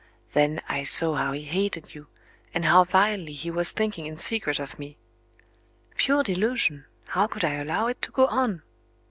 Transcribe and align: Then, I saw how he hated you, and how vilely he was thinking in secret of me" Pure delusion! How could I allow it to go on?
Then, 0.33 0.61
I 0.67 0.83
saw 0.83 1.13
how 1.13 1.31
he 1.31 1.43
hated 1.43 1.93
you, 1.93 2.07
and 2.55 2.65
how 2.65 2.83
vilely 2.83 3.33
he 3.33 3.51
was 3.51 3.69
thinking 3.69 4.07
in 4.07 4.17
secret 4.17 4.57
of 4.57 4.79
me" 4.79 4.97
Pure 5.97 6.23
delusion! 6.23 6.85
How 7.09 7.27
could 7.27 7.45
I 7.45 7.53
allow 7.53 7.85
it 7.85 8.01
to 8.01 8.11
go 8.11 8.25
on? 8.25 8.63